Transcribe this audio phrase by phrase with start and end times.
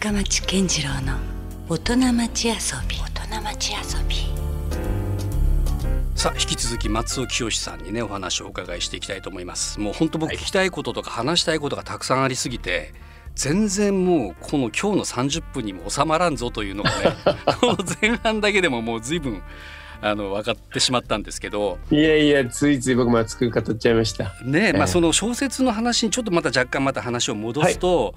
[0.00, 1.18] 深町健次郎の
[1.68, 2.54] 大人町遊
[2.88, 2.96] び。
[2.96, 4.16] 大人町遊び。
[6.14, 9.78] さあ引き続き松尾清さんにねお話をお伺いしていきたいと思います。
[9.78, 12.94] もう本当僕聞きたいこととか話したいことがたくさんありすぎて、
[13.34, 16.96] 全然もうこの今日の30分にも収まらんぞというのがね
[17.60, 19.42] この前半だけでももう随分
[20.02, 21.78] あの分かってしまったんですけど。
[21.90, 24.34] いやいやついつい僕も熱く語っちゃいました。
[24.44, 28.14] ねまあ、その小説の話にちょっとまた若干また話を戻すと、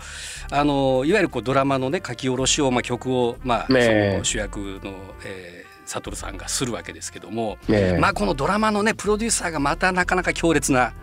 [0.50, 4.94] はい、あのいわゆるこうドラマのね書き下ろしを、まあ、曲を、まあ、その主役の、
[5.26, 7.58] えー、悟さんがするわけですけども、
[8.00, 10.94] まあこのドラマのねプロデューサーがまたなかなか強烈な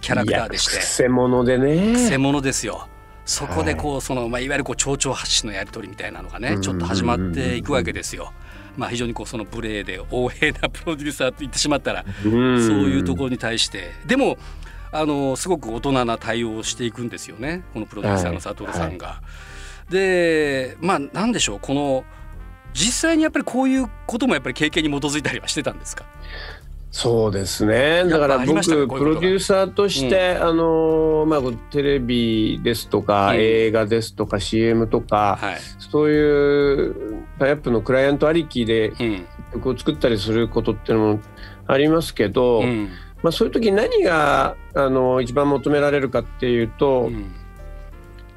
[0.00, 0.78] キャラクターでして。
[0.78, 1.92] くせ者でね。
[1.92, 2.88] くせ者ですよ。
[3.24, 8.32] そこでこうその、まあ、いわゆるこう蝶々発信のやり取りみたいなのがねちょっと始まっていくわけですよ。
[8.76, 13.92] まあ、非常にこうその無礼で横柄なプロデューサーと言ってしまったらそういうところに対して。
[14.06, 14.36] でも
[14.92, 19.06] あのすごく大人な対応をしていくんですよねこのプロデューサーの佐藤さんが。
[19.08, 19.16] はい。
[19.16, 19.22] は
[19.90, 22.04] い、でまあ何でしょうこの
[22.74, 26.04] 実際にやっぱりこういうこともやっぱり経験に基づいたりはしてたんですか？
[26.94, 28.04] そうですね。
[28.04, 31.40] だから僕プロデューサーとして、うん、あのまあ、
[31.72, 38.92] テレビですとか、うん、映画ですとか CM とか、はい、そういうタイアップのクライアントありきで
[39.54, 41.20] 曲を作ったりすることっていうのも
[41.66, 42.90] ありますけど、うん、
[43.24, 47.10] まあ、そういう時何があの一番求められるかっていうと、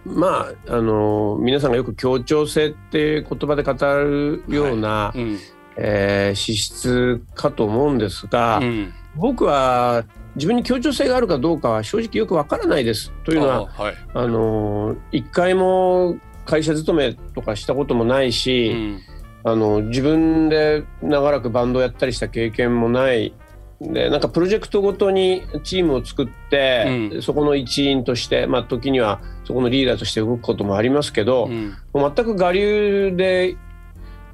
[0.03, 10.03] まああの皆さんがよく協調性っていう言葉で語るような、はいえー、資質かと思うんですが、うん、僕は
[10.35, 13.11] 自分に協調性があるかどうかは正直よくわからないです。
[13.23, 19.01] というのはあ、はい、あの一回も会社勤めとかしたこともないし、うん、
[19.43, 23.33] あの自分で長らくバンドをやったりした経験もない。
[23.79, 33.55] でなんかプロジェクトごとにチームを作って、うん、そこの一員として、まあ、時にはそこのリーダーとして動くこともありますけど、うん、全く我流で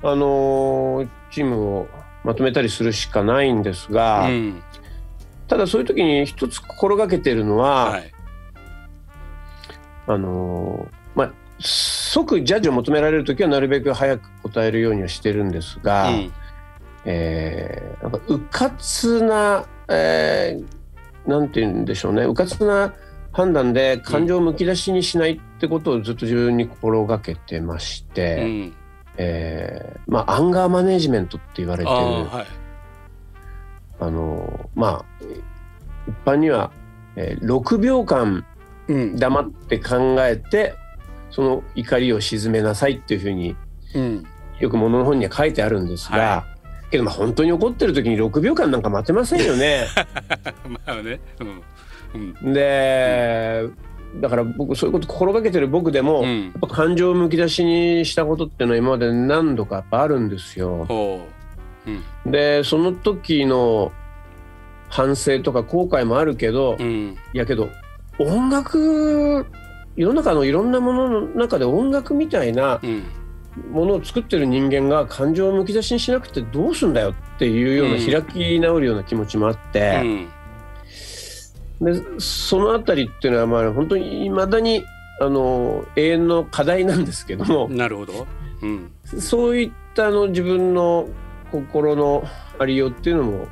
[0.02, 1.88] あのチームを
[2.24, 4.64] まとめたりするしかないんですが、うん、
[5.48, 8.12] ただそういう時に一つ心がけてるのは、はい、
[10.08, 16.34] あのまあ即ジャッジを求められる時はなるべく早く答えるようにはしてるんですが、うん、
[17.06, 22.24] えー、なんかうかつな、えー、なんて言うんでしょうね。
[22.24, 22.94] うかつな
[23.32, 28.44] 判断で感情をむき出しにしないってことをずっと自分に心がけてまして。
[28.44, 28.83] うん
[29.18, 32.48] えー、まあアンガーマネジメントって言われてるあ、はい、
[34.00, 35.06] あのまあ
[36.08, 36.72] 一般には、
[37.16, 38.46] えー、6秒間
[38.88, 40.76] 黙って考えて、
[41.28, 43.56] うん、その怒りを鎮めなさいっていうふうに、
[43.96, 44.24] うん、
[44.60, 46.46] よくものの本には書いてあるんですが、は
[46.88, 49.88] い、けどまあ本当に怒ってる時に6秒間なんか待てませんよね。
[50.68, 51.64] まあね、うん。
[52.44, 53.68] うん、で、
[54.22, 60.86] だから僕そういうこと心がけてる僕でも、うん、やっぱ感情をむき出しにしたことっていうのは今まで何度かやっぱあるんですよ。
[60.90, 62.30] う。
[62.30, 63.92] ん、でその時の
[64.90, 67.70] 反省とか後悔もあるけど、うん、いやけど
[68.20, 69.46] 音楽
[69.96, 72.80] 世の中のいろんなものの中で音楽みたいな
[73.72, 80.28] ものを作ってる人間が感情をむき出しにしなくてどうすんだよっていうような開き直るような気持ちもあって。
[81.82, 84.84] でその辺りっていうのはまあ本当にいまだに
[85.20, 88.28] あの永遠の課題なんですけどもなるほど、
[88.62, 91.08] うん、そういったあの自分の
[91.52, 92.24] 心の
[92.60, 93.48] ありようっていうのも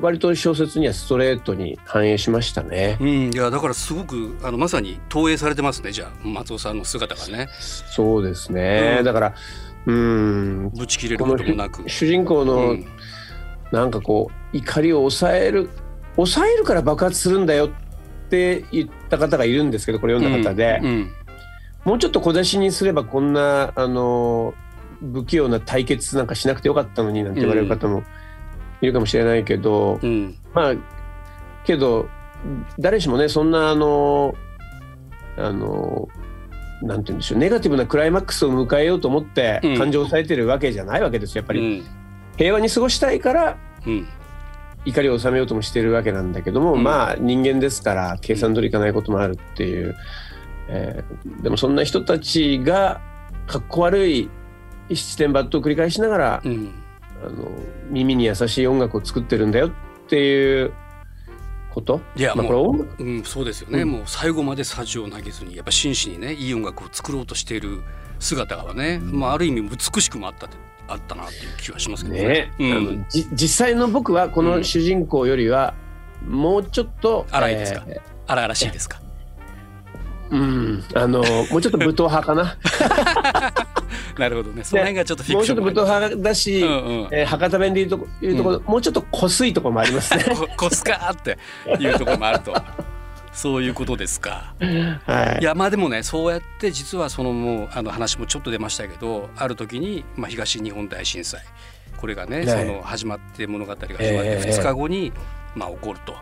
[0.00, 2.98] 割と小説にはストレートに反映しましたね。
[3.00, 7.48] うん、いやだからすごくあのまさに投影されてますねじゃあ松尾さんの姿がね。
[7.50, 9.34] そうですね、うん、だから
[9.86, 10.70] うん。
[10.70, 11.88] ぶち切れることもなく。
[11.88, 12.86] 主人公の、うん、
[13.72, 15.70] なんかこう怒りを抑える
[16.16, 21.10] 抑えるから爆発するんだよって言った方がいるんですけどこれ読んだ方で、うんうん、
[21.84, 24.54] もうちょっと小出しにすればこんなあの
[25.00, 28.02] 不器用な対決なんかしなくてよかったのになんて言われる方も
[28.80, 30.74] いるかもしれないけど、うん、まあ
[31.64, 32.08] けど
[32.78, 34.34] 誰しもねそんなあの
[35.36, 36.08] あの
[36.82, 41.84] なんて言うんでしょうネガティブなクライマックスを迎えようと思って感情を抑えてるわけじゃないわけですよやっぱり、
[42.36, 43.56] 平和に過ごしたいから、
[44.86, 49.94] 怒りを収めようともしてるわけなんだけども、うん、まあ人間ですから計算通りいかないこともあるっていう、
[50.68, 53.02] えー、でもそんな人たちが
[53.46, 54.30] かっこ悪い
[54.88, 56.72] 七点抜刀を繰り返しながら、うん、
[57.22, 57.50] あの
[57.90, 59.72] 耳に優しい音楽を作ってるんだよっ
[60.08, 60.72] ていう
[61.74, 62.00] こと？
[62.16, 67.82] いや、まあ、もう、うん、そうですよね、うん、もう最後までさじを投げずにやっぱ真摯にねいい音楽を作ろうとしている
[68.18, 70.48] 姿がね、まあ、ある意味美しくもあった
[70.88, 72.22] あったなっていう気はしますけどね。
[72.22, 72.52] ね。
[72.58, 75.74] うん、実際の僕はこの主人公よりは
[76.26, 79.00] もうちょっと、荒いですか、えー、荒々しいですか？
[80.30, 82.56] うん、あの もうちょっと武闘派かな。
[84.18, 84.64] なるほどね。
[84.64, 86.72] その辺がちょっとフィクションもうちょっと武闘派だし、うんう
[87.04, 90.24] ん、えー、博多弁でいうというところ、うん、もうちょっとこすいところもありますね。
[90.56, 91.38] こすかって
[91.78, 92.54] いうところもあると
[93.36, 94.54] そういうことですか。
[95.04, 101.42] はい、いやまあでもねそうやって実はそのもうあの話もちょっと出ましたけどある時に、まあ、東日本大震災。
[101.98, 105.12] これがね、ね、その始まって物語が始まって2日後に、
[105.54, 106.14] まあ、起こると。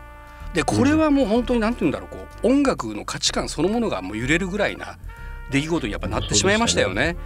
[0.55, 4.99] でこれはもう本当に何て言うんだろうこう音楽の価値観そのものがもう揺れるぐらいな
[5.51, 7.17] 出来事にやっぱなってしまいましたよね。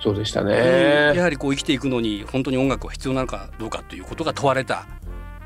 [0.00, 4.86] そうでしたね、やはりこう生きていくのに本当に音楽は必要なのかどうかということが問われた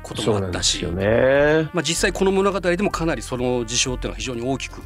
[0.03, 4.81] こともあったし、ね、まあ、実際この物語でもかなりその事象っていうのは非常に大きく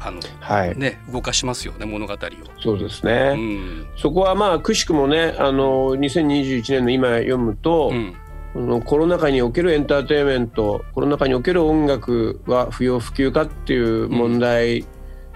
[0.00, 2.18] あの、はい、ね、動かしますよね物語を。
[2.62, 8.14] そうですね、うん、そこはまあくしくもねあの2021年の今読むと、うん。
[8.52, 14.86] このコロナ禍におけるエンターテインメントコロナ禍における音楽は不要不急かっていう問題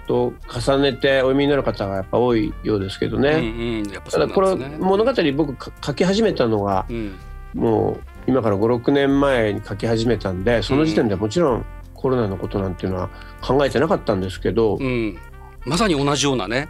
[0.07, 3.31] と重ねてお読みになる方がやっぱ多いようですけどね。
[3.31, 3.41] うんう
[3.81, 3.83] ん。
[3.83, 3.99] ね。
[4.09, 7.17] ただこれ物語僕書き始めたのが、うん、
[7.55, 11.65] もう今から56年前に書き始めたんでその時点でもちろん
[11.95, 13.09] コロナのことなんていうのは
[13.41, 15.19] 考えてなかったんですけど、うん、
[15.65, 16.69] まさに同じようなね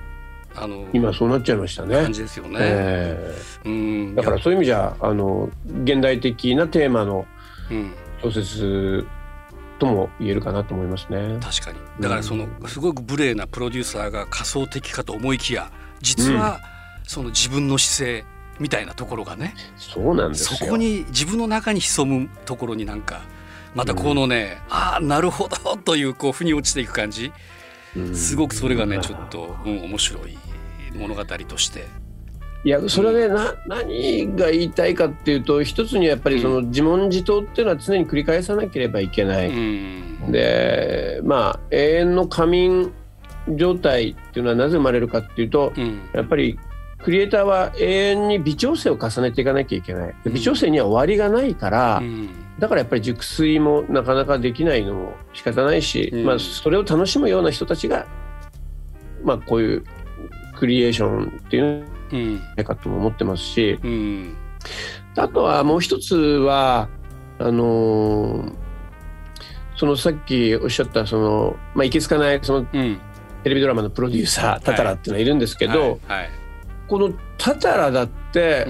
[0.54, 1.96] あの今そうなっちゃいましたね。
[1.96, 2.56] 感じですよね。
[2.60, 4.14] えー、うん。
[4.14, 5.50] だからそういう意味じゃあの
[5.82, 7.26] 現代的なテーマの
[8.22, 9.06] 小説
[9.78, 11.38] とも言えるかなと思いますね。
[11.40, 11.78] 確かに。
[12.00, 15.70] だからそのすごく無礼なプロデューサーが仮想的かと思いきや
[16.00, 16.60] 実は
[17.04, 23.22] その自分の姿勢みたいなところがね、そうなんですそこに自分の中に潜むところになんか
[23.74, 27.32] またこのね、うん、ああなるほどというこう腑に落ちていく感じ。
[28.14, 30.38] すごくそれがねちょっと、うん、面白い
[30.94, 31.86] 物語として。
[32.64, 39.48] いやそれでな、何が言いたいかっていうと一つにやっぱりその自問自答っていうのは常に繰り返さなければいけない。
[39.48, 42.92] うん、でまあ永遠の仮眠
[43.56, 46.58] 状態っていうのはなぜ生まれるかっていうと、うん、やっぱり
[47.02, 50.14] クリエイターは永遠に微調整を重ねていかなきゃいけない。
[50.26, 58.06] 微調整には終わりがないから、うん、だからやっぱり熟睡もなかなかできないのも仕方ないし、うん、まあ、それを楽しむような人たちが、
[59.22, 59.84] まあ、こういう
[60.58, 64.36] クリエーションっていうのないかとも思ってますし、うん、
[65.16, 66.88] あとはもう一つは
[67.38, 68.52] あのー、
[69.76, 76.30] そのさっきおっしゃったその、まあ、いけつかないその、テレビドラマのプロデューサータタラっていうのはいるんですけど、はいはいはい、
[76.88, 78.66] このタタラだって、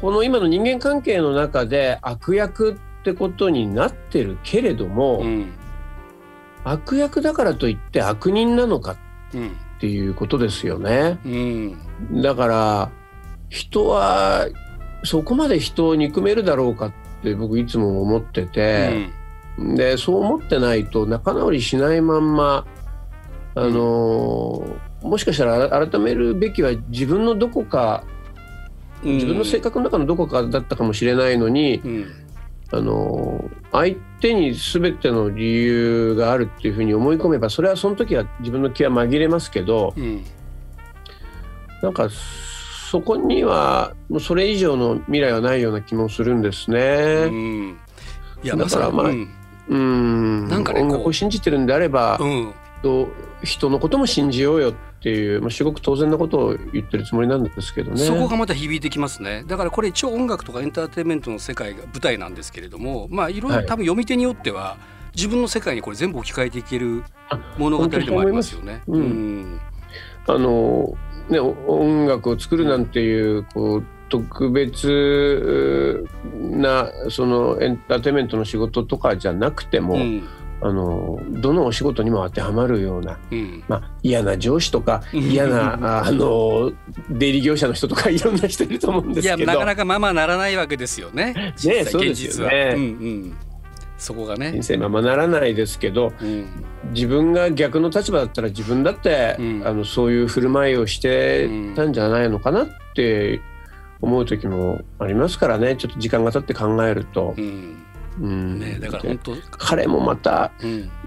[0.00, 5.52] この今の人間関係の中で悪役ってことになってるけれども、うん、
[6.64, 8.96] 悪役だからといって悪人なのかっ
[9.80, 11.18] ていうことですよね。
[11.24, 12.90] うん、だから
[13.48, 14.46] 人は
[15.04, 16.92] そこまで人を憎めるだろうかっ
[17.22, 19.10] て僕いつも思ってて、
[19.58, 22.66] でそう思ってないと仲直りしないまんま
[23.54, 24.64] あの
[25.02, 28.04] もしかしたら改めるべきは自分のどこか
[29.02, 32.06] 自分の性格の中のどこかだったかもしれないのに、うん、
[32.70, 40.22] あの相手に全ての理由があるっていうふうに思い込めばそれはその時は自分の気は紛れますけど、うん、
[41.82, 42.08] なんか
[42.90, 46.78] そこにはもうそれ以上の未来はないような気もするんですね。
[46.78, 47.78] うん、
[48.42, 49.28] いやだからまあ、うん、
[49.68, 50.48] うん。
[50.48, 52.52] なんかね音楽を信じてるんであれば、うん、
[53.44, 57.98] 人のことも信じようよっていう、まあ、すごく当然なことを言ってるつもりなんですけどね。
[57.98, 59.44] そこがまた響いてきますね。
[59.46, 64.76] だからこれ一応音楽とかエンターテインメントの世界が舞台なんですけれどもまあいろいろ多分読み手によっては、
[65.14, 67.02] 自分の世界にこれ全部置き換えていける
[67.58, 68.82] 物語でもありますよね。
[68.86, 69.60] うん、
[70.26, 70.94] あの
[71.28, 76.04] ね音楽を作るなんていうこう特別
[76.34, 80.28] なそのエンターテインメントの仕事とかじゃなくても、うん
[80.62, 86.72] あのどのお仕事にも当てはまるような、うん、まあ、嫌な上司とか嫌なあの
[87.10, 89.38] 出入り業者の人とかいろんな人いると思うんですけど。
[89.38, 91.54] いやなかなかままならないわけですよね。
[91.64, 92.74] ねそうですよね。
[92.76, 93.36] うんうん。
[93.96, 94.52] そこがね。
[94.52, 96.46] 人生ままならないですけど、うん、
[96.92, 103.40] 自分が逆の立場だったら自分だって、うん、あのそういう振る舞いをしてたんじゃないのかなって
[104.00, 105.76] 思う時もありますからね。
[105.76, 107.34] ちょっと時間が経って考えると。
[107.36, 107.84] うん
[108.18, 108.58] うん。
[108.58, 110.52] ね、だから本当彼もまた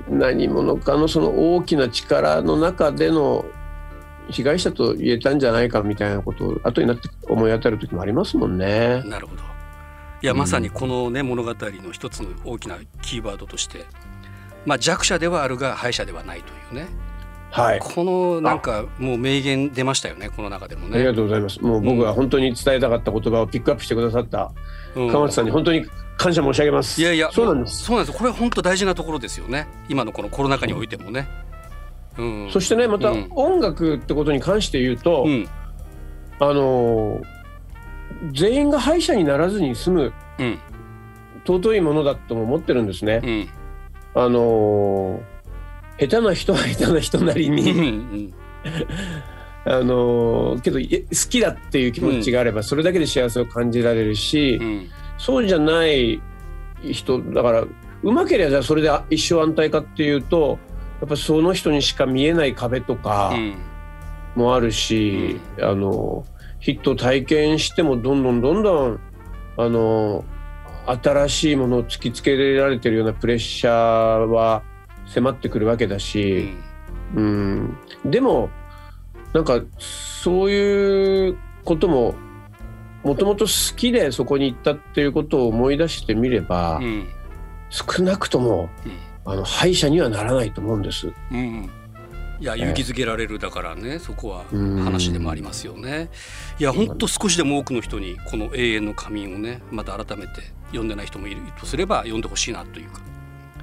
[0.09, 3.45] 何者かのその大きな力の中での
[4.29, 9.03] 被害者と言えたんじゃないかみたいなことを後になって思い当たる時もありますもんね。
[9.05, 9.43] なるほど。
[10.21, 13.85] いやまさにこのね、物語の一つの大きなキーワードとして、
[14.65, 16.87] まあ、弱者ではあるが敗者ではないというね。
[17.51, 20.95] はい、このなんかもう名言出ましたよねこの中でもね。
[20.95, 21.61] ありがとうございます。
[21.61, 24.51] もう僕は本当に伝えたかった言葉をピックアップしてくださった
[24.95, 25.85] 川松さんに本当に
[26.17, 27.01] 感謝申し上げます。
[27.01, 27.83] いやいやそうなんです。
[27.83, 28.17] そうなんです。
[28.17, 29.67] これ本当大事なところですよね。
[29.89, 31.27] 今のこのコロナ禍においてもね、
[32.17, 35.47] うん、そしてねまた音楽ってことに関して言うと、うん、
[36.39, 37.21] あの
[38.31, 40.59] 全員が敗者にならずに済む、うん、
[41.45, 43.21] 尊いものだとも思ってるんですね。
[44.15, 45.21] うん、あの
[45.99, 48.33] 下手な人は下手な人なりに
[49.65, 56.21] あのけど好きだっていう気持ちがあればそれだけで幸せを感じられるし、うん、そうじゃない
[56.81, 57.65] 人だから
[58.03, 60.59] うまければじゃあそれで一生安泰かっていうと
[60.99, 63.33] やっぱその人にしか見えない壁とか
[64.35, 66.25] もあるし、うん、あの
[66.59, 68.99] ヒット体験してもどんどんどんどん
[69.57, 70.23] あの
[70.85, 73.73] 新しいものを突きつけられてるようなプレッシャー
[74.27, 74.63] は
[75.05, 76.53] 迫ってくるわけだし、
[77.15, 78.49] うん、うん、でも
[79.33, 82.15] なんかそういうことも
[83.03, 87.07] もともと好きでそこに行ったっていうことを思い出してみれば、うん、
[87.69, 91.11] 少なくとも、うん、あの敗者にはならないと思うんです。
[91.31, 91.69] うん、
[92.39, 94.45] いや勇気づけられるだからね、そこは
[94.83, 96.09] 話でもありますよね。
[96.59, 103.01] いや本当少しでも多くの人にこの永遠の仮眠をねまた改めて読んでない人もいるとすれば読んでほしいなというか。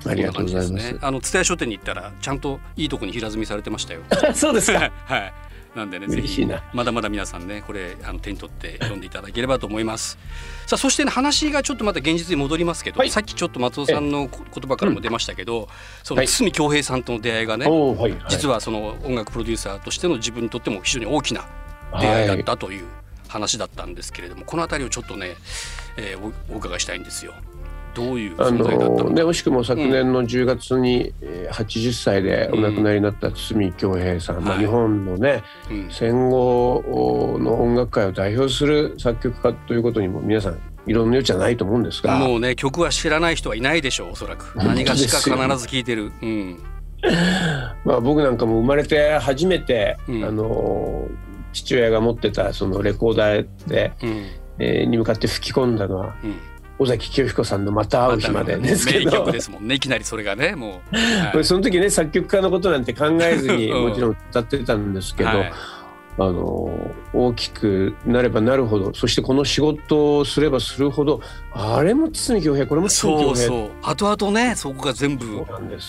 [0.06, 0.98] ありがとうございます。
[1.00, 4.00] あの蔦屋書店に行ったらちゃんといいとこに平積みされてましたよ。
[4.34, 4.90] そうですか。
[5.04, 5.32] はい。
[5.74, 10.18] なんでねぜひまだまだ皆さんねこれあの手に取って読んでいただければと思います。
[10.66, 15.66] さあそしてね話がちょっとまた現実に戻りますけど、はい、さっきちょっと松尾さんの言葉からも出ましたけど、うん、
[16.02, 21.48] その堤恭平さんとの出会いがね、はい、実はその音楽プロデューサーとしての自分にとっても非常に大きな
[22.00, 22.84] 出会いだったという
[23.28, 25.36] 話だったんですけれども、この辺りをちょっとね、
[25.96, 27.34] えー、お伺いしたいんですよ。
[27.94, 31.12] どういう存在だったのね、惜しくも昨年の10月に
[31.50, 35.42] 80歳でお亡くなりになった堤恭平さん、うん、まあ、日本のね、はい、
[35.90, 42.18] 戦後の音楽界を代表する作曲家ということにも皆さんいろんな余地はないと思うんですが。
[42.18, 44.52] もうね曲は知らない人はいないでしょうおそらく。
[44.58, 46.58] 何がしか必ず聴いてる、うん、
[47.84, 51.08] まあ僕なんかも生まれて初めて、うん、あの
[51.52, 54.26] 父親が持ってたそのレコーダーで、うん、
[54.58, 56.34] えー、に向かって吹き込んだのは、うん
[56.80, 58.74] 尾崎清彦さんの「また会う日まで」で。
[58.74, 59.74] すけど、曲ですもんね。
[59.74, 60.96] いきなりそれがねもう、
[61.36, 65.52] はい、その時ね作曲家のことなんて考えずに もちろん歌ってたんですけど、はい、
[66.18, 71.20] あの大きくなればなるほどそしてこの仕事をすればするほど
[71.52, 73.36] あれも堤恭平これも堤恭平。
[73.36, 73.70] そうそう。
[73.82, 75.44] 後々ねそこが全部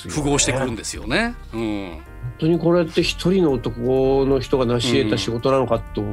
[0.10, 1.36] 符合してくるんですよね。
[1.54, 2.02] うん、本
[2.40, 6.04] 当にこれって一人の男の人が成し得た仕事なのかと、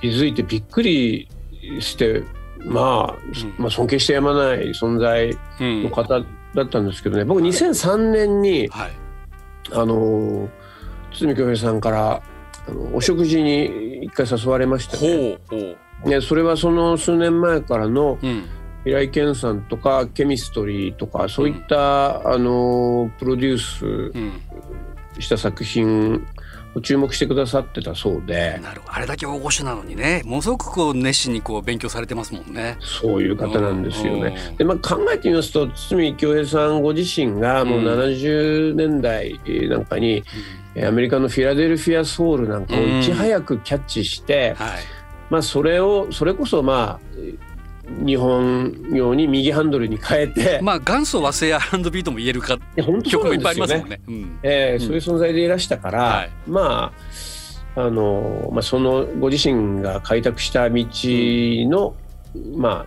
[0.00, 1.28] 気づいてびっくり
[1.80, 2.24] して
[2.64, 3.16] まあ、
[3.58, 6.20] まあ尊敬してやまない存在の方
[6.54, 7.24] だったんですけどね。
[7.24, 8.90] 僕2003年に、はい、
[9.72, 10.48] あの
[11.12, 12.22] 堤恭平さんから
[12.68, 15.70] あのお食事に一回誘われましてね。
[16.04, 18.18] ねそれはその数年前からの、
[18.84, 23.58] 平井堅さんとかケミストリーとかそういった、うん、あのプロデュー
[25.16, 26.24] スした作品
[26.82, 28.60] 注目してくださってたそうで。
[28.62, 30.22] なるあれだけ大御所なのにね。
[30.24, 32.76] ものすごくこう熱心にこう勉強されてますもんね。
[32.80, 40.22] そういう方なんですよね、で、まあ、考えてみますと堤恭平さんご自身がもう70年代なんかに、
[40.74, 44.66] うん、アメリカのフィラデルフィアソウルなんかをいち早くキャッチして、うん。
[44.66, 44.78] はい、
[45.30, 47.18] まあそれをそれこそまあ
[48.04, 50.60] 日本用に右ハンドルに変えて。
[50.62, 52.58] まあ元祖和製 R&B とも言えるか
[53.04, 54.00] 曲もいっぱいありますもんね。
[54.06, 56.92] うえそういう存在でいらしたから、はい、ま
[57.74, 61.94] ああの、まあ、そのご自身が開拓した道の、
[62.34, 62.86] うん、ま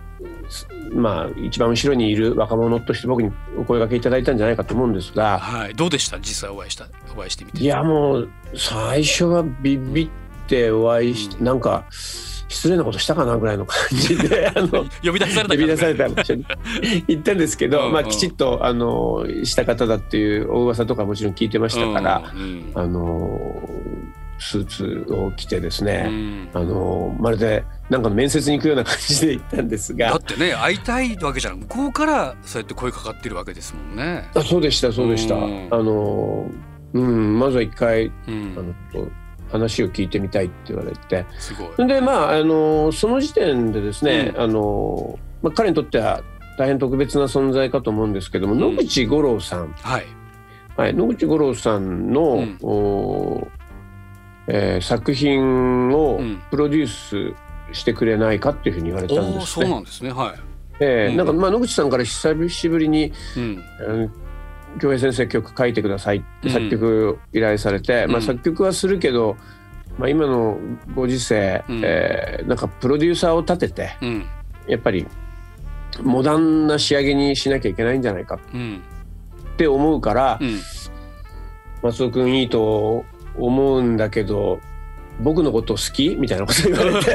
[0.94, 6.18] まあ一番後ろにいる若者として僕にお声がけいただいたんじゃないかと思うんですが、はい、どうでした？
[6.18, 7.62] 実際お会いしたお会いしてみて。
[7.62, 10.08] いやもう最初はビビっ
[10.46, 11.84] てお会いして、うん、なんか。
[12.52, 16.44] 失礼なことしたかなぐらいの感じで あの呼び出された呼び出された場所に
[17.08, 22.22] 行ったんですけど、まあ、きちっとあのした方だっていうお噂とかもちろん聞いてましたから、
[22.74, 23.68] あの
[24.38, 30.10] スーツを着てですね、あのまるでなんかの面接に行くような感じで行ったんですが。
[30.10, 34.28] だってね会いたいわけじゃん向こうからそうやって声かかってるわけですもんね。
[34.34, 35.36] あそうでしたそうでした。
[35.36, 36.50] あの
[36.92, 38.74] うんまずは一回、あの
[39.52, 41.26] 話を聞いてみたいって言われて。
[41.76, 46.22] でまああのその時点でですね、うん、あのまあ、彼にとっては
[46.58, 50.06] 大変特別な存在かと思うんですけども、うん、野口五郎さん、はい。
[50.76, 53.48] はい、野口五郎さんの、うん、お
[54.48, 57.34] えー、作品をプロデュース
[57.72, 59.66] してくれないかっていうふうに言われたんですね。
[59.66, 60.10] そうなんですね。
[60.10, 60.40] はい。
[60.80, 63.62] えー、うん、なんかまあ野口さんから久しぶりに、うん、
[64.80, 69.36] 京平先生曲書いてくださいって作曲依頼されて、うん、まあ、作曲はするけど、
[69.98, 70.58] まあ、今の
[70.94, 74.26] ご時世、うん、えー、なんかプロデューサーを立てて、うん、
[74.66, 75.06] やっぱり
[76.02, 78.38] モダンな仕上げにしなきゃいけないんじゃないかっ
[79.56, 80.40] て思うから、
[81.82, 83.04] 松尾君いいと
[83.36, 84.58] 思うんだけど
[85.20, 86.16] 僕のこと好き？
[86.16, 87.10] みたいなこと言われて。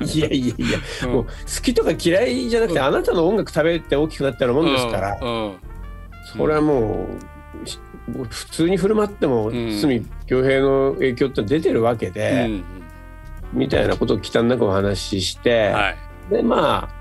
[0.18, 1.30] いやいやいや、うん、もう好
[1.62, 5.18] きとか嫌いじゃなくて、うん、あなたの音楽食べて大きくなったようなもんですから、
[6.24, 7.08] それはも
[8.16, 12.62] う普通に振る舞っても堤恭平の影響って出てるわけで、
[13.52, 15.96] みたいなことを忌憚なくお話しして、はい、
[16.30, 17.00] でまあ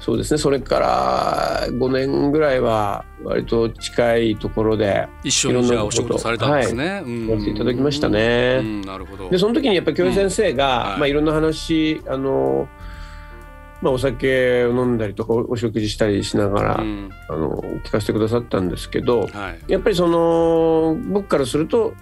[0.00, 8.62] そうですねそれから5年ぐらいは割と近いところで一緒にじゃあお仕事されたんですね、はい、やっていただきましたね。
[8.84, 9.28] なるほど。
[9.28, 10.90] でその時にやっぱり教授先生が、うん。
[10.90, 10.98] はい。
[11.00, 12.68] まあ、いろんな話あの
[13.80, 21.94] まあ、お酒を飲んだりとかお食事したりしながら、うん、あの聞かせてくださったんですけど、はい、やっぱりその僕からすると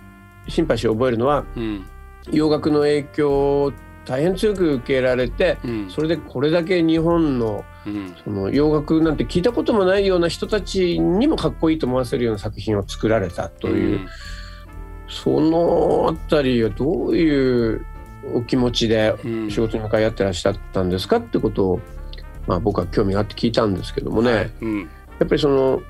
[0.49, 1.87] シンパシーを覚えるのは、うん、
[2.30, 3.73] 洋楽の影響
[4.06, 7.64] 大変強く受けられて、うん、それでこれだけ日本の,、
[8.25, 14.06] その洋楽なんて聞いたこともないような人たちにもかっこいいと思わせるような作品を作られたという、うん、
[15.09, 17.85] そのあたりはどういう
[18.35, 19.14] お気持ちで
[19.49, 21.80] 仕事に向かい合ってらっしゃったんですかってことを、
[22.47, 24.52] まあ、僕は興味があって聞いたんですけどもね、はい。
[24.62, 24.87] うん、や
[25.25, 25.83] っぱりその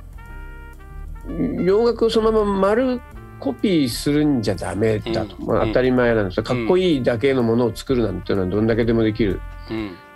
[1.64, 3.00] 洋楽をそのまま丸
[3.40, 9.40] コピーするんじゃダメだと、まあ、当たり前なんですよ、かっこいいだけのものを作るなんていうのはどんだけでもできる、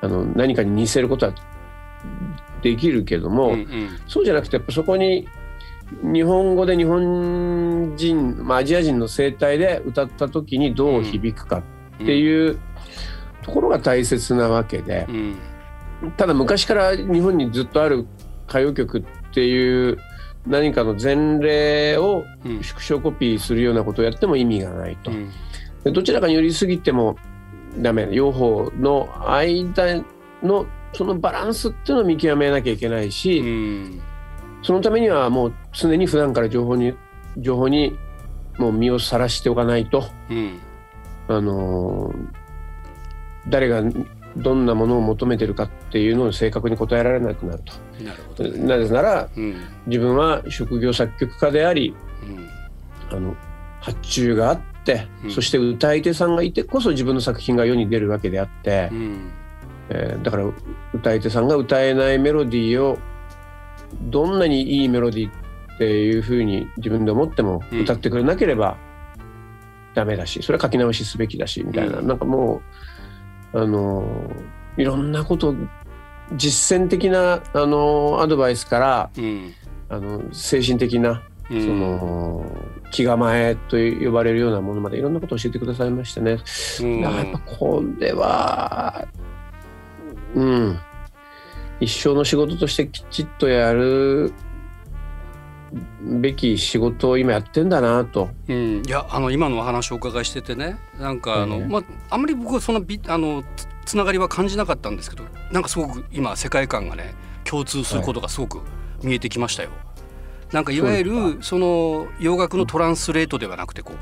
[0.00, 1.34] あの何かに似せることは
[2.62, 3.56] できるけども、
[4.06, 5.28] そうじゃなくてやっぱそこに
[6.02, 11.62] 日本語で日本人、まあ、アジア人の声帯で歌った時にどう響くかっ
[12.04, 12.58] ていう
[13.42, 15.06] ところが大切なわけで、
[16.16, 18.06] ただ昔から日本にずっとある
[18.48, 19.98] 歌謡曲っていう
[20.46, 22.24] 何かの前例を
[22.62, 25.10] 縮小コピーするようなことをやっても意味がないと。
[25.84, 27.16] でどちらかに寄りすぎても
[27.78, 28.06] ダメ。
[28.10, 30.04] 両方の間
[30.42, 33.44] のそのバランスっていうのを見極めなきゃいけないし、
[34.62, 36.94] そのためにはもう常に普段から情報に
[37.38, 37.96] 情報に
[38.58, 40.58] もう身をさらしておかないと、うん、
[41.30, 42.12] あの
[43.48, 43.82] 誰が
[44.36, 47.72] どんなものを求めてるかっていうのを正確に答えられなくなると。
[48.02, 49.54] なるほど、ね、なぜなら、うん、
[49.86, 51.94] 自分は職業作曲家であり、
[53.10, 53.36] うん、あの
[53.80, 59.30] 発注があって、うん、そして歌い手さんがいてこそ自分の作品が世に出るわけであって、うん、
[59.90, 60.44] えー、だから
[60.92, 62.98] 歌い手さんが歌えないメロディーを
[64.02, 65.30] どんなにいいメロディー
[65.74, 68.76] っていうふうに自分で思っても歌ってくれなければ
[69.94, 72.62] ダメだしそれは書き直しすべきだしみたいな、うん、なんかも
[73.52, 74.30] うあの
[74.76, 75.54] いろんなこと
[76.36, 79.54] 実践的なあのアドバイスから、うん、
[79.88, 82.46] あの精神的な、その
[82.92, 86.38] 気構えと呼ばれるようなものまでいろんなことを教えてくださいましてね、
[86.82, 89.08] うん、やっぱこれは
[90.36, 90.78] うん。
[91.80, 94.32] 一生の仕事としてきちっとやる
[96.02, 98.30] べき仕事を今やってんだなと。
[98.48, 100.78] うん、いやあの今のお話をお伺いしててね。
[100.98, 103.44] なんかあの、まあ、あんまり僕はそのあの
[103.84, 108.60] つながりは感じなかったんですけどなんかすごく今世界観がね共通することがすごく
[109.02, 109.70] 見えてきましたよ。
[109.70, 109.76] は
[110.50, 113.96] い、なんかいわゆるその洋楽のトランスレートではなくてこう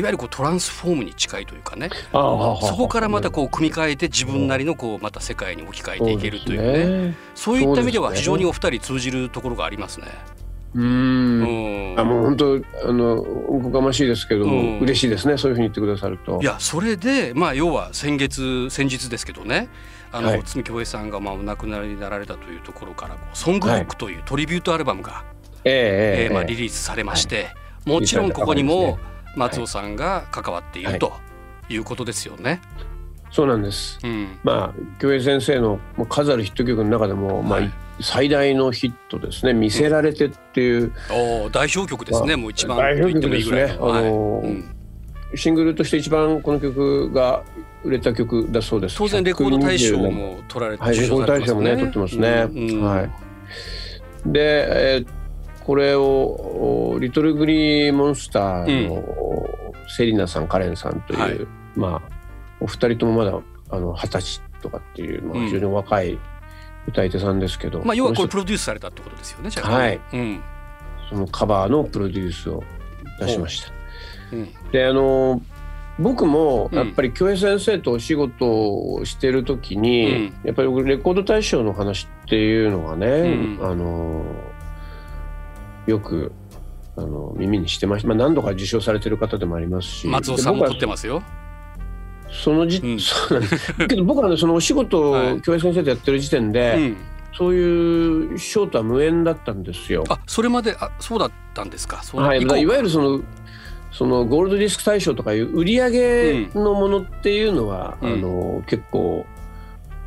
[0.00, 1.90] いわゆるこうトランスフォームに近いというかね。
[2.12, 7.16] そこからまたこう組み替えて自分なりのこうまた世界に置き換えていけるというね。
[7.34, 10.06] そういった意味では非常にお二人通じるところがありますね。
[10.74, 11.94] うん。
[11.98, 16.40] あもう本当あのおこがましいですけども、うん、嬉しいですねそういうふうに言ってくださると。
[16.40, 19.68] いやそれでまあ要は先月先日ですけどね
[20.10, 25.24] あの、はい、渥美恭平さんがまあお亡くなりになられたというところから「ソングブック」というトリビュートアルバムが、はい、
[25.64, 27.50] えー、えー、まあ、リリースされまして、は
[27.86, 28.98] い、もちろんここにも
[29.36, 31.12] 松尾さんが関わっていると
[31.68, 32.60] いうことですよね。
[33.32, 37.60] そうなんです、うん、まあ京平先生の数あるヒット曲の中でも、まあ、
[38.00, 40.92] 最大のヒットですね「見せられて」っていう、
[41.44, 44.64] うん、代表曲ですね、もう一番代表曲ですね、あのーうん、
[45.34, 47.42] シングルとして一番この曲が
[47.84, 48.98] 売れた曲だそうです。
[48.98, 52.30] 当然レコード大賞も取られて、はい、レコード大賞もね取ってますね、
[52.80, 53.08] は
[54.26, 54.30] い。
[54.30, 55.06] で、えー、
[55.64, 59.02] これをリトルグリーモンスターの
[59.88, 62.21] セリナさんカレンさんという、はい、まあ
[62.62, 66.18] お二人ともまだあの二十歳とかっていう、まあ、非常に若い
[66.86, 69.70] 歌い手さんですけど、うん、まあ、要はこれプロデュースされたってことですよねじゃあ。
[69.70, 70.42] はい、うん、
[71.10, 72.62] そのカバーのプロデュースを
[73.20, 73.72] 出しました。
[74.32, 74.36] う。
[74.36, 75.42] ん、であの
[75.98, 84.24] 僕もやっぱり京平先生とお仕事をしてる時に、うん、やっぱりレコード大賞の話っていうのがね、うん、あの
[85.86, 86.32] よく
[86.96, 90.06] あの耳にしてました、まあ、何度か受賞されてる方でもありますし。
[90.06, 91.22] 松尾さんも撮ってますよ。
[92.32, 96.94] そのじ、うん、そうなんですけど僕はねそのお仕事を京平先生とやってる時点で、はい、
[97.36, 100.04] そういう賞とは無縁だったんですよ。
[100.08, 101.98] あそれまであそうだったんですか？
[102.14, 103.20] はい、いわゆるその
[103.92, 109.26] そのゴールドディスク大賞とかいう売り上げのものっていうのは、うん、あの結構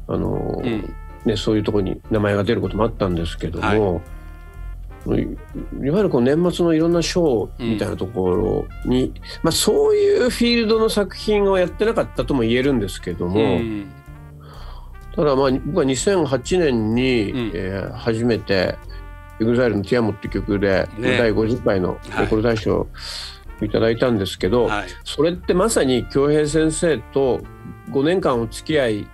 [0.08, 4.04] あの、うん、ね、そういうところに名前が出ることもあったんですけども、はい、
[5.08, 9.14] いわゆるこう年末のいろんな賞みたいなところに、うん、
[9.44, 13.60] まあ、そういうフィールドの作品をやってなかったとも言えるんですけども、
[15.16, 18.78] ただまあ僕は2008年に、うん、えー、初めて
[19.40, 22.88] EXILE の「ティアモって曲で、ね、第50回のレコード大賞、はい
[23.62, 27.42] いただいたんですけど、はい、それってまさに京平先生と
[27.90, 29.08] 5年間お付き合い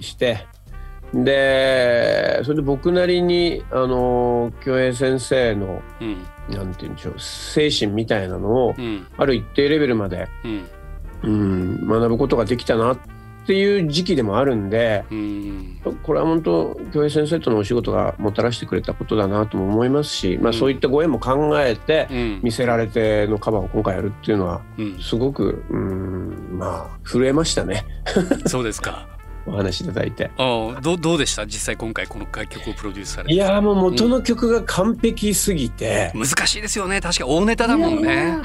[0.00, 0.55] して、うん、
[1.14, 10.28] でそれで僕なりにあの京平先生の、うん、なんて言うんでしょう精神みたいなのを、うん、ある一定レベルまで、
[11.22, 12.98] うん、学ぶことができたなっ
[13.46, 22.08] っていう時期でもあるんで、うん、これは本当京平先生とのお仕事がもたらしてくれたことだなとも思いますし、まあ、そういったご縁も考えて
[22.42, 24.62] 見せられてのカバーを今回やるっていうのは
[25.00, 27.84] すごく、うん、まあ震えましたね。
[28.46, 29.15] そうですか
[29.46, 30.30] お話いただいて。
[30.36, 31.46] あどどうでした？
[31.46, 33.34] 実際今回この楽曲をプロデュースされて。
[33.34, 37.00] いやもう元の曲が完璧すぎて、うん、難しいですよね。
[37.00, 38.38] 確か大ネタだもんね。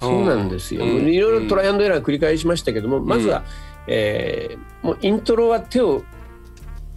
[0.00, 3.44] そうなんですよ、いろいろトライアンドエラー繰り返しましたけども、まずは
[3.86, 6.15] えー、もうイントロは手をつ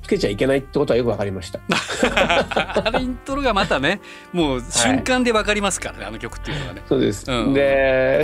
[0.10, 1.60] けちゃいけないってことはよく分かりました。
[2.86, 4.02] あれイントロがまたね
[4.34, 6.82] もう瞬間で分かりますからね、はい、あの曲っていうのはね。
[6.88, 8.24] そうです、うん、で、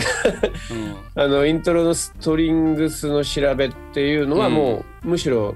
[1.15, 5.55] うん、あのイントロのストリングスの調べっていうのはもう、うん、むしろ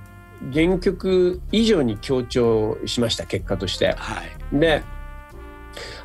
[0.53, 4.21] 原曲以上に強調しました結果として、は
[4.53, 4.83] い、で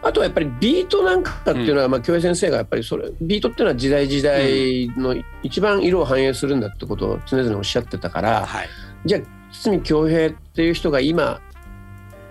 [0.03, 8.69] あとはやっぱりビートなんかっていうのは、まあ、京平先生がやっぱりそれビートっていうのは時代時代の一番色を反映するんだってことを常々おっしゃってたから、はい、
[9.05, 9.21] じゃあ
[9.63, 11.41] 堤恭平っていう人が今、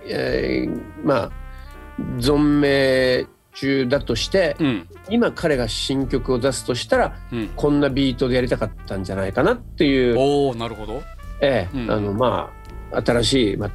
[0.06, 1.30] えー、まあ
[2.18, 11.02] 存命中だとして、うん、今彼が新曲を出すとしたら、うん、こんなビートでやりたかったんじゃないかなっていうおなるほど、
[11.40, 12.52] ええ、うん、あのま
[12.92, 13.70] あ新しい、まあ、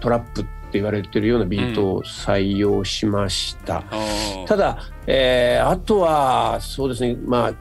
[0.00, 3.84] トラップ言われてるようなビートを採用しました。
[4.40, 7.54] うん、ただ、えー、あとはそうですねまあ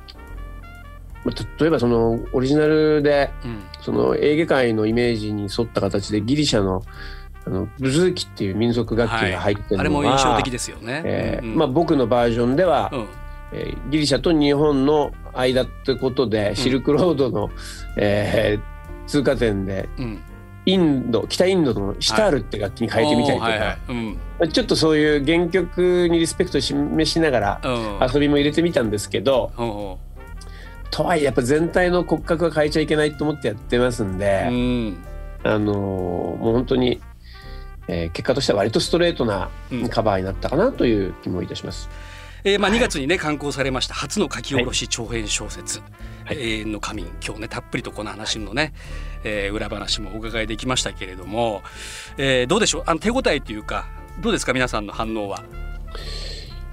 [1.59, 6.83] 例えばそのオリジナルで、うん、そのエーゲ海のイメージに沿った形でギリシャの
[7.45, 13.07] あのブズーキっていう民族楽器が入ってるのは、はい、あれも印象的ですよね、えー、うん、まあ、僕のバージョンでは、うん、
[13.51, 17.51] えー、ギリシャと日本の間ってことでシルクロードの、うん、
[17.97, 19.89] えー、通過点で、
[20.65, 23.59] インド北インドのシタールって楽器に変えてみたりとか、はい。
[23.59, 23.77] はい
[24.39, 27.61] うん、ちょっとそういう原曲にリスペクトを示しながら
[28.13, 29.99] 遊びも入れてみたんですけど、
[30.95, 34.97] とはいえやっぱ全体の骨格は変えちゃいけないと思ってやってますんで、うん、
[35.43, 37.01] あのもう本当に、
[37.87, 39.49] えー、結果としては割とストレートな
[39.89, 41.89] カバーになったかなという気もいたします。
[42.45, 45.79] えーまあ、2月にね刊行されました初の書き下ろし長編小説
[46.27, 48.73] 「はい、永遠の仮眠」今日ねたっぷりとこの話のね、
[49.23, 51.61] えー、裏話もお伺いできましたけれども、
[52.17, 52.83] えー、どうでしょう？
[52.85, 53.85] あの手応えというか
[54.21, 54.51] どうですか？
[54.51, 55.41] 皆さんの反応は。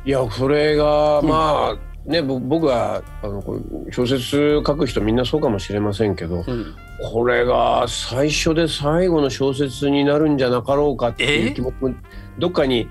[0.04, 1.37] いやそれがま
[1.68, 3.42] あ、うん、ね僕はあの
[3.90, 6.74] 小説書く人みんなそうかもしれませんけど、うん、
[7.12, 11.74] これが最初で最後の小説になるんじゃなかろうかっていう気持ち
[12.38, 12.88] どっかに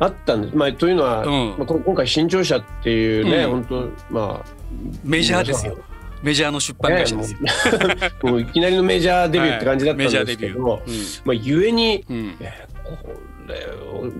[0.00, 0.56] あったんです。
[0.56, 4.44] まあ、というのは、うん、まあ、今回新潮社っていうね、うん、本当まあ
[5.02, 5.78] メジャーですよ。
[6.22, 7.38] メジャーの出版会社ですよ。
[8.22, 10.80] もう いきなりのメジャーデビューって感じだったんですけど、はい、
[11.24, 12.96] まあゆえに、うん、えこ
[13.48, 14.10] れ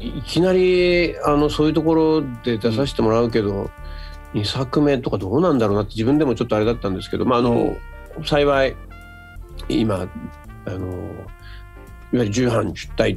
[0.00, 3.70] いきなりあのそういうところで出させてもらうけど、
[4.34, 7.76] うん、2作目とかどうなんだろうなって自分でもちょっとあれだったんですけど、まああの、
[8.16, 8.76] うん、幸い
[9.68, 10.08] 今
[10.66, 10.86] あの
[12.12, 13.12] いわゆる重版出題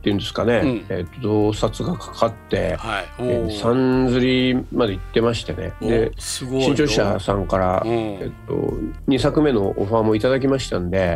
[0.00, 3.04] っていうんですかね、うん、えー、と洞察がかかって、はい。
[3.18, 5.74] えー、三釣りまで行ってましてね。
[5.80, 11.14] で新潮社さんから、えー、と2作目のオファーもいただきましたんで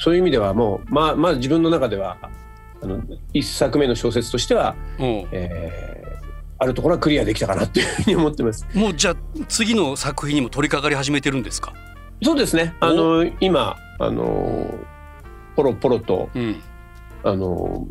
[0.00, 2.18] そういう意味ではもうまあまあ自分の中では
[2.84, 3.00] あの
[3.32, 8.66] 1作目の小説としては、えー、あるところはクリアできたかなっていうふうに思ってます。
[8.74, 9.16] もうじゃあ
[9.48, 11.72] 次の作品にも取り掛かり始めてるんですか？
[12.22, 12.74] そうですね。
[12.80, 14.74] あの今あの
[15.56, 16.60] ポロポロと、うん。
[17.26, 17.86] あの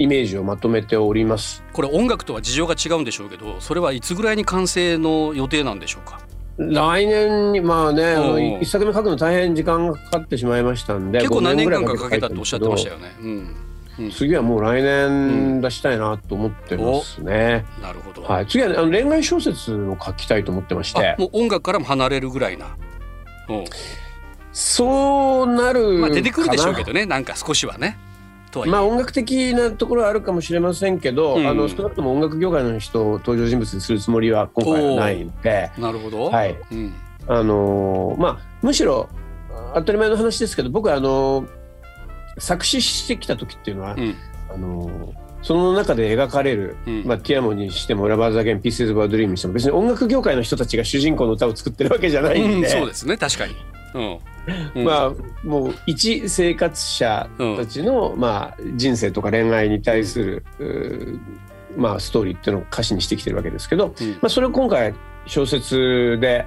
[0.00, 1.62] イメージをまとめております。
[1.72, 6.18] これ音楽とは事情が違うんでしょうけどそれはいつぐらいに完成の予定なんでしょうか？
[6.56, 13.56] 来年にまあね一作目書くの大変時間がかかってしまいましたんで結構何年間かかけたっておっしゃってましたよね、うんうん、
[14.12, 21.14] 次はもう来年出したいなと思ってますね、うん、なるほど、はい、次は、ね、あの恋愛小説を書きたいと思ってまして。
[21.18, 22.76] もう音楽からも離れるぐらいな、
[24.52, 27.06] そうなるまあ出てくるでしょうけどね。
[27.06, 27.98] なんか少しはね。
[28.66, 35.70] まあ音楽的なところはあるかもしれませんけど、うん、あの少なくとも音楽業界の人を登場人物にするつもりは今回はないので。
[35.76, 36.56] なるほど、はい。
[36.70, 36.94] うん、
[37.26, 39.08] あのまあむしろ
[39.74, 41.46] 当たり前の話ですけど僕はあの
[42.38, 44.14] 作詞してきた時っていうのは、うん、
[44.50, 53.54] あのその中で描かれる、うん、まあ、 Ti Amo にしても Lovers Again、Pieces of a Dream にしても別に音楽業界の人たちが主人公の歌を作ってるわけじゃないんで、うん、そうですね確かに、
[54.74, 55.12] うん、まあ
[55.46, 61.20] もう一生活者たちの、まあ、人生とか恋愛に対する、
[61.76, 63.88] まあ、ストーリーっていうのを歌詞にしてきてるわけですけど、
[64.22, 64.94] まあ、それを今回
[65.26, 66.46] 小説で、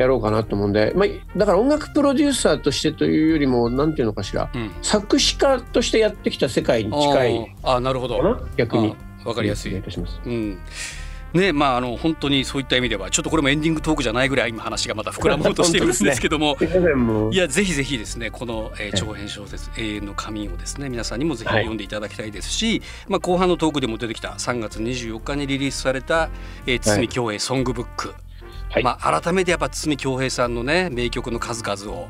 [0.00, 8.46] やろうかなと思うんで、まあ、だから音楽プロデューサーとしてというよりもなんていうのかしら、うん、作詞家としてやってきた世界に近いあなるほど。
[8.56, 8.96] 逆に。
[9.24, 9.72] わかりやすい。
[9.72, 10.58] いうん。
[11.32, 16.56] ねまあ、あの本当にそういった意味ではちょっとこれもエンディングトークじゃないぐらい今話がまた膨らもうとしているんですけども。
[17.30, 26.30] いやぜひぜひですねこの、えー、長編小説「永遠の紙」をですね皆さんにもぜひ読んでいただきたいですし、はい、まあ、後半のトークでも出てきた3月24日にリリースされた、
[26.66, 28.16] えー、堤恭平ソングブック、はい、
[28.82, 32.08] まあ、改めてやっぱ堤恭平さんのね名曲の数々を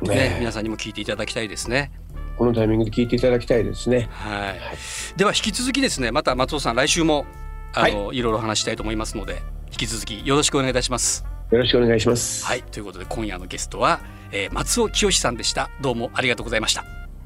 [0.00, 1.92] ね、ね皆さんにも聞いていただきたいですね。
[2.38, 4.08] このタイミングで聞いていただきたいですね。
[4.12, 5.18] はい。
[5.18, 7.26] では引き続きですね、また松尾さん来週も
[7.74, 9.42] あの、はい、いろいろ話したいと思いますので、
[9.72, 11.24] 引き続きよろしくお願いいたします。
[11.50, 12.46] よろしくお願いします。
[12.46, 15.68] はい、ということで今夜のゲストは、えー、松尾清さんでした。
[15.80, 16.97] どうもありがとうございました。